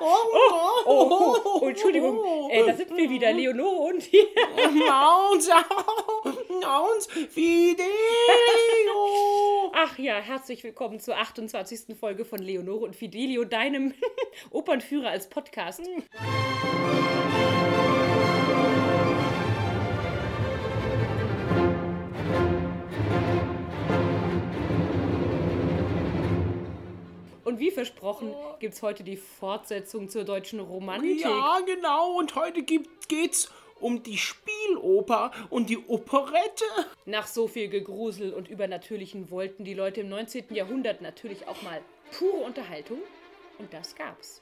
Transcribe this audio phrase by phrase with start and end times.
[0.00, 4.26] Oh, oh, oh, Entschuldigung, äh, da sind wir wieder, Leonore und hier.
[4.86, 5.48] Maunz,
[6.62, 7.88] Maunz, Fidelio.
[9.74, 11.96] Ach ja, herzlich willkommen zur 28.
[11.98, 13.94] Folge von Leonore und Fidelio, deinem
[14.50, 15.82] Opernführer als Podcast.
[27.58, 31.22] Und wie versprochen gibt es heute die Fortsetzung zur deutschen Romantik.
[31.22, 32.16] Ja, genau.
[32.16, 33.50] Und heute gibt, geht's
[33.80, 36.64] um die Spieloper und die Operette.
[37.04, 40.54] Nach so viel Gegrusel und Übernatürlichen wollten die Leute im 19.
[40.54, 41.80] Jahrhundert natürlich auch mal
[42.16, 43.00] pure Unterhaltung.
[43.58, 44.40] Und das gab's.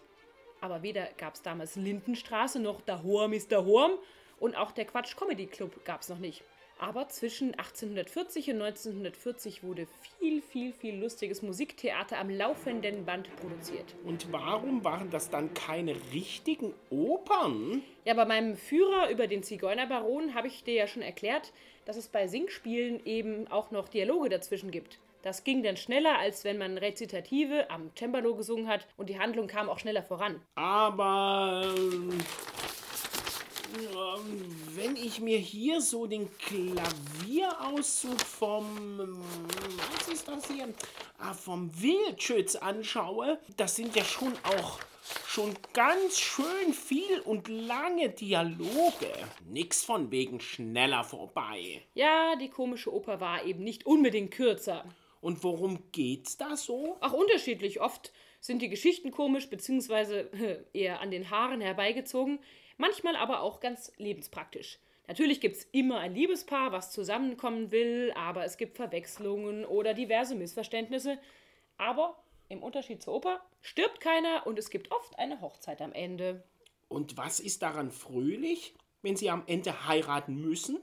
[0.60, 3.92] Aber weder gab's damals Lindenstraße noch Der Horm ist der Horm
[4.38, 6.44] und auch der Quatsch Comedy Club gab's noch nicht.
[6.78, 9.86] Aber zwischen 1840 und 1940 wurde
[10.18, 13.94] viel, viel, viel lustiges Musiktheater am laufenden Band produziert.
[14.04, 17.82] Und warum waren das dann keine richtigen Opern?
[18.04, 21.52] Ja, bei meinem Führer über den Zigeunerbaron habe ich dir ja schon erklärt,
[21.86, 24.98] dass es bei Singspielen eben auch noch Dialoge dazwischen gibt.
[25.22, 29.48] Das ging dann schneller, als wenn man Rezitative am Cembalo gesungen hat und die Handlung
[29.48, 30.40] kam auch schneller voran.
[30.54, 31.74] Aber
[34.74, 39.22] wenn ich mir hier so den Klavierauszug vom,
[39.98, 40.68] was ist das hier,
[41.18, 44.80] ah, vom Wildschütz anschaue, das sind ja schon auch
[45.26, 49.12] schon ganz schön viel und lange Dialoge.
[49.48, 51.82] Nix von wegen schneller vorbei.
[51.94, 54.84] Ja, die komische Oper war eben nicht unbedingt kürzer.
[55.20, 56.96] Und worum geht's da so?
[57.00, 57.80] Ach, unterschiedlich.
[57.80, 60.30] Oft sind die Geschichten komisch, beziehungsweise
[60.72, 62.38] eher an den Haaren herbeigezogen
[62.76, 64.78] manchmal aber auch ganz lebenspraktisch.
[65.08, 70.34] Natürlich gibt es immer ein Liebespaar, was zusammenkommen will, aber es gibt Verwechslungen oder diverse
[70.34, 71.18] Missverständnisse.
[71.78, 72.16] Aber
[72.48, 76.42] im Unterschied zur Oper stirbt keiner und es gibt oft eine Hochzeit am Ende.
[76.88, 80.78] Und was ist daran fröhlich, wenn sie am Ende heiraten müssen?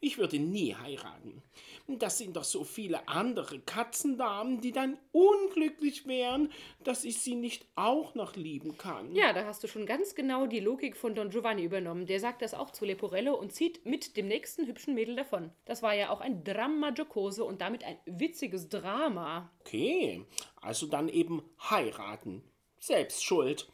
[0.00, 1.42] Ich würde nie heiraten.
[1.88, 6.52] Das sind doch so viele andere Katzendamen, die dann unglücklich wären,
[6.82, 9.14] dass ich sie nicht auch noch lieben kann.
[9.14, 12.06] Ja, da hast du schon ganz genau die Logik von Don Giovanni übernommen.
[12.06, 15.50] Der sagt das auch zu Leporello und zieht mit dem nächsten hübschen Mädel davon.
[15.64, 19.50] Das war ja auch ein Dramma Giocose und damit ein witziges Drama.
[19.60, 20.24] Okay,
[20.60, 22.42] also dann eben heiraten.
[22.78, 23.68] Selbst schuld.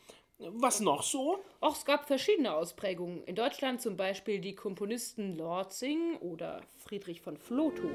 [0.50, 1.38] Was noch so?
[1.60, 3.22] Auch es gab verschiedene Ausprägungen.
[3.24, 7.90] In Deutschland zum Beispiel die Komponisten Lortzing oder Friedrich von Flotow.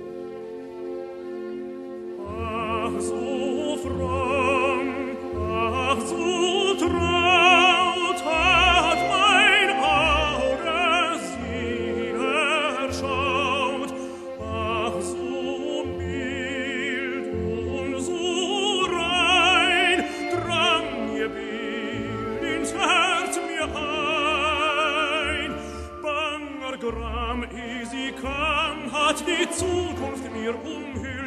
[2.30, 5.18] Ach, so fromm,
[5.52, 6.37] ach, so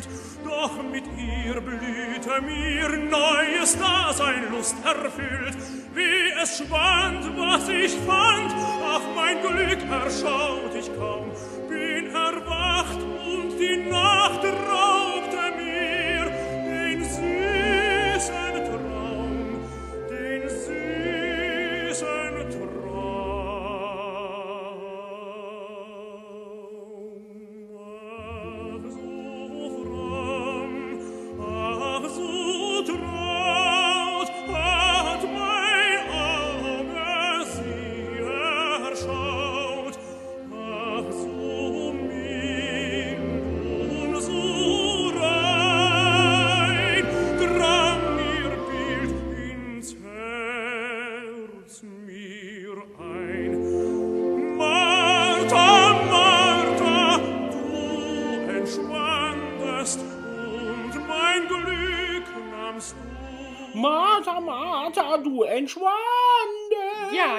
[0.00, 0.08] umhüllt,
[0.44, 5.56] doch mit ihr blühte mir neues Dasein Lust erfüllt.
[5.94, 8.52] Wie es schwand, was ich fand,
[8.84, 11.30] ach mein Glück erschaut ich kaum,
[11.68, 14.44] bin erwacht und die Nacht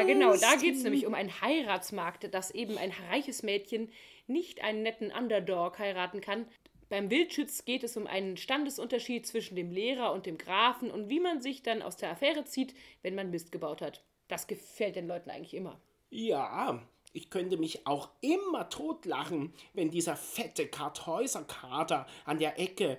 [0.02, 3.90] Ja, genau, da geht es nämlich um ein Heiratsmarkt, dass eben ein reiches Mädchen
[4.28, 6.48] nicht einen netten Underdog heiraten kann.
[6.90, 11.22] Beim Wildschütz geht es um einen Standesunterschied zwischen dem Lehrer und dem Grafen und wie
[11.22, 14.04] man sich dann aus der Affäre zieht, wenn man Mist gebaut hat.
[14.28, 15.80] Das gefällt den Leuten eigentlich immer.
[16.10, 16.82] Ja,
[17.14, 22.98] ich könnte mich auch immer totlachen, wenn dieser fette Karthäuser-Kater an der Ecke,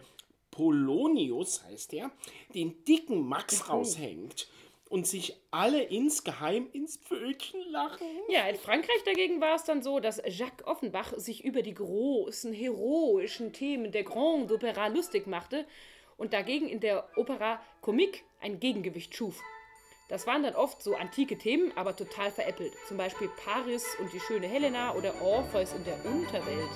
[0.51, 2.11] Polonius heißt er,
[2.55, 4.49] den dicken Max raushängt
[4.93, 8.07] und sich alle insgeheim ins Pfötchen lachen.
[8.29, 12.53] Ja, in Frankreich dagegen war es dann so, dass Jacques Offenbach sich über die großen,
[12.53, 15.65] heroischen Themen der Grand Opera lustig machte
[16.19, 19.41] und dagegen in der Opera Comique ein Gegengewicht schuf.
[20.11, 22.75] Das waren dann oft so antike Themen, aber total veräppelt.
[22.87, 26.69] Zum Beispiel Paris und die schöne Helena oder Orpheus in der Unterwelt.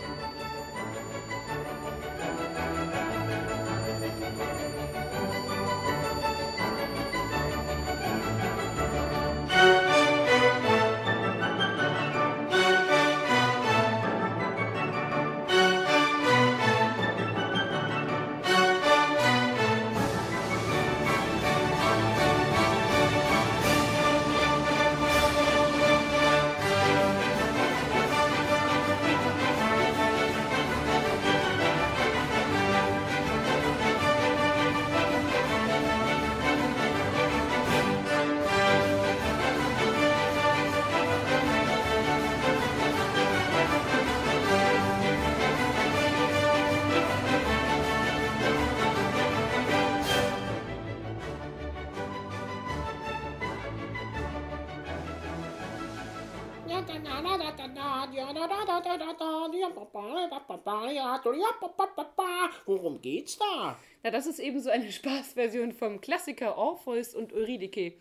[62.67, 63.79] Worum geht's da?
[64.03, 67.95] Na, das ist eben so eine Spaßversion vom Klassiker Orpheus und Eurydike.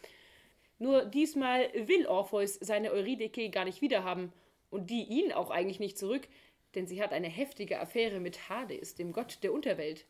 [0.79, 4.33] Nur diesmal will Orpheus seine Eurydike gar nicht wiederhaben
[4.69, 6.27] und die ihn auch eigentlich nicht zurück,
[6.73, 10.05] denn sie hat eine heftige Affäre mit Hades, dem Gott der Unterwelt.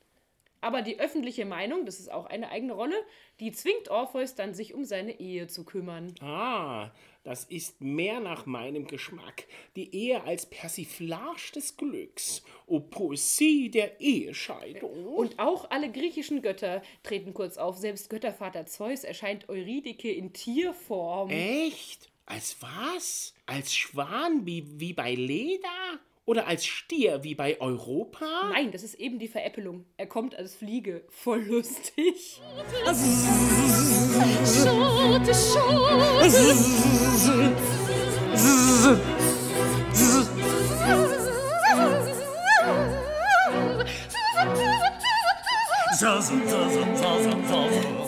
[0.65, 2.95] Aber die öffentliche Meinung, das ist auch eine eigene Rolle,
[3.39, 6.15] die zwingt Orpheus dann, sich um seine Ehe zu kümmern.
[6.21, 6.89] Ah,
[7.23, 9.45] das ist mehr nach meinem Geschmack.
[9.75, 12.41] Die Ehe als Persiflage des Glücks.
[12.65, 15.05] O Poesie der Ehescheidung.
[15.13, 17.77] Und auch alle griechischen Götter treten kurz auf.
[17.77, 21.29] Selbst Göttervater Zeus erscheint Eurydike in Tierform.
[21.29, 22.09] Echt?
[22.25, 23.35] Als was?
[23.45, 25.99] Als Schwan wie, wie bei Leda?
[26.25, 28.25] Oder als Stier wie bei Europa?
[28.51, 29.85] Nein, das ist eben die Veräppelung.
[29.95, 31.03] Er kommt als Fliege.
[31.09, 32.41] Voll lustig.
[34.43, 36.41] Schote, Schote.
[45.99, 48.04] Zazen, zazen, zazen, zazen.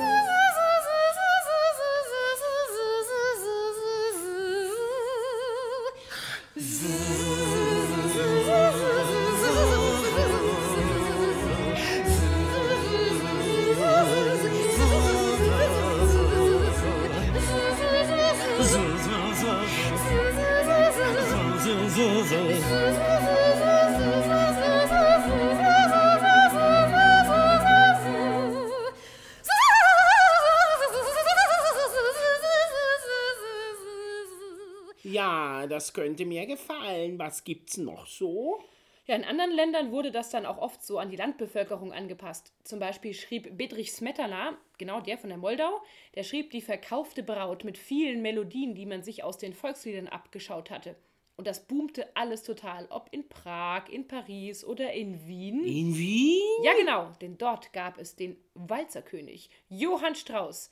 [35.03, 37.17] Ja, das könnte mir gefallen.
[37.17, 38.59] Was gibt's noch so?
[39.07, 42.51] Ja, in anderen Ländern wurde das dann auch oft so an die Landbevölkerung angepasst.
[42.63, 45.81] Zum Beispiel schrieb Bedrich Smetana, genau der von der Moldau,
[46.15, 50.69] der schrieb die verkaufte Braut mit vielen Melodien, die man sich aus den Volksliedern abgeschaut
[50.69, 50.97] hatte.
[51.37, 55.63] Und das boomte alles total, ob in Prag, in Paris oder in Wien.
[55.63, 56.63] In Wien?
[56.63, 60.69] Ja, genau, denn dort gab es den Walzerkönig, Johann Strauss.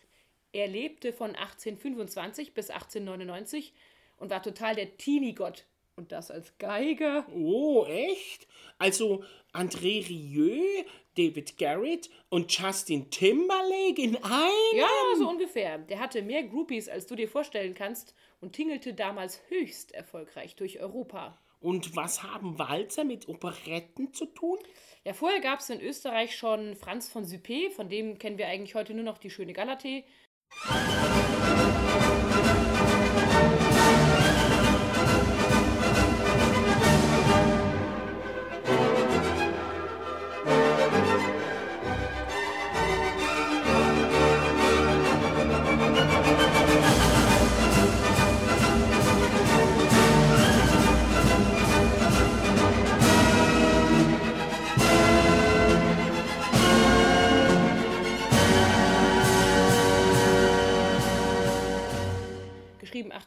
[0.51, 3.73] Er lebte von 1825 bis 1899
[4.17, 5.65] und war total der Teenie-Gott.
[5.97, 7.25] Und das als Geiger.
[7.33, 8.47] Oh, echt?
[8.77, 10.83] Also André Rieu,
[11.15, 14.75] David Garrett und Justin Timberlake in einem?
[14.75, 15.77] Ja, so ungefähr.
[15.77, 20.81] Der hatte mehr Groupies, als du dir vorstellen kannst und tingelte damals höchst erfolgreich durch
[20.81, 21.37] Europa.
[21.61, 24.59] Und was haben Walzer mit Operetten zu tun?
[25.06, 28.75] Ja, vorher gab es in Österreich schon Franz von Suppé, von dem kennen wir eigentlich
[28.75, 30.04] heute nur noch die schöne Galatee.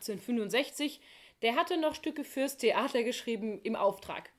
[0.09, 1.01] 1865.
[1.43, 4.31] Der hatte noch Stücke fürs Theater geschrieben im Auftrag.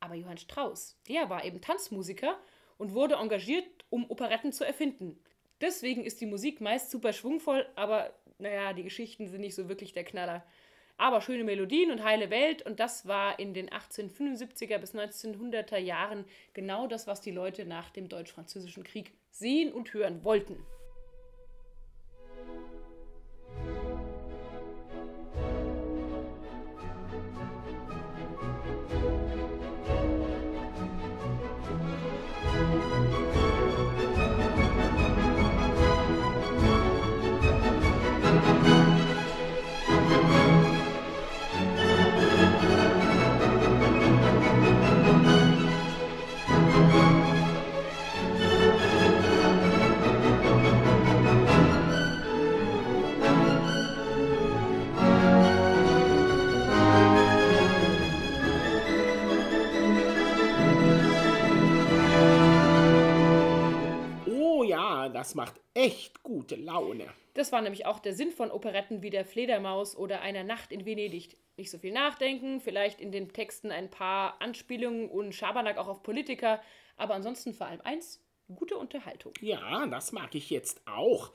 [0.00, 2.38] Aber Johann Strauss, der war eben Tanzmusiker
[2.78, 5.22] und wurde engagiert, um Operetten zu erfinden.
[5.60, 9.92] Deswegen ist die Musik meist super schwungvoll, aber naja, die Geschichten sind nicht so wirklich
[9.92, 10.44] der Knaller.
[10.96, 16.24] Aber schöne Melodien und heile Welt und das war in den 1875er bis 1900er Jahren
[16.52, 20.58] genau das, was die Leute nach dem Deutsch-Französischen Krieg sehen und hören wollten.
[65.20, 67.06] Das macht echt gute Laune.
[67.34, 70.86] Das war nämlich auch der Sinn von Operetten wie der Fledermaus oder einer Nacht in
[70.86, 71.36] Venedig.
[71.58, 76.02] Nicht so viel nachdenken, vielleicht in den Texten ein paar Anspielungen und Schabernack auch auf
[76.02, 76.62] Politiker,
[76.96, 78.24] aber ansonsten vor allem eins,
[78.54, 79.34] gute Unterhaltung.
[79.42, 81.32] Ja, das mag ich jetzt auch.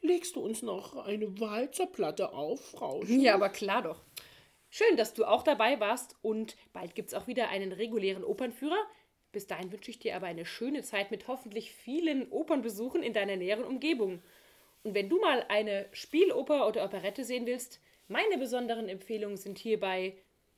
[0.00, 3.02] Legst du uns noch eine Walzerplatte auf, Frau?
[3.08, 4.04] Ja, aber klar doch.
[4.70, 8.82] Schön, dass du auch dabei warst und bald gibt es auch wieder einen regulären Opernführer.
[9.32, 13.36] Bis dahin wünsche ich dir aber eine schöne Zeit mit hoffentlich vielen Opernbesuchen in deiner
[13.36, 14.22] näheren Umgebung.
[14.82, 20.14] Und wenn du mal eine Spieloper oder Operette sehen willst, meine besonderen Empfehlungen sind hierbei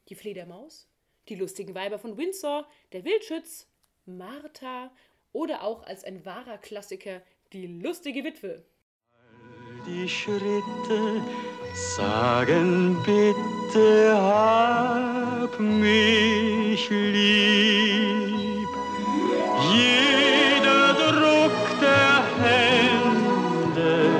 [0.09, 0.89] Die Fledermaus,
[1.29, 3.67] Die lustigen Weiber von Windsor, Der Wildschütz,
[4.07, 4.93] Martha
[5.33, 7.23] oder auch als ein wahrer Klassiker
[7.53, 8.63] Die lustige Witwe.
[9.87, 11.23] Die Schritte
[11.75, 18.10] sagen bitte hab mich lieb.
[19.73, 24.11] Jeder Druck der Hände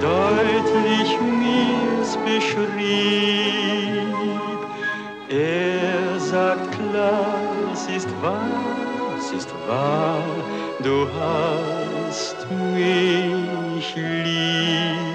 [0.00, 3.50] deutlich mir's beschrieb.
[5.28, 7.26] Er sagt klar,
[7.72, 8.40] es ist wahr,
[9.18, 10.22] es ist wahr,
[10.82, 12.36] du hast
[12.74, 15.10] mich lieb.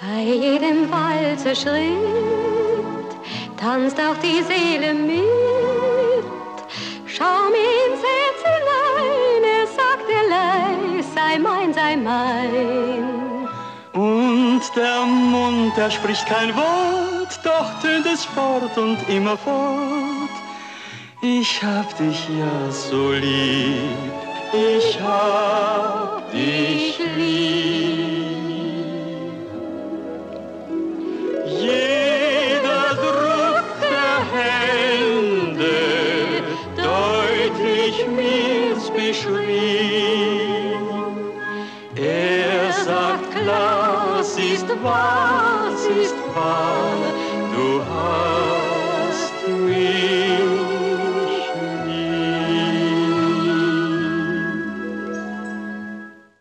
[0.00, 1.92] Bei jedem Walzerschritt
[3.56, 5.43] tanzt auch die Seele mit.
[11.34, 13.48] Sei mein, sei mein.
[13.92, 20.34] Und der Mund, der spricht kein Wort, doch tönt es fort und immer fort.
[21.22, 24.12] Ich hab dich ja so lieb,
[24.52, 27.83] ich hab dich lieb.